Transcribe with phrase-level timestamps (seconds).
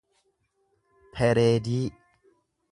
[1.13, 1.85] pereedii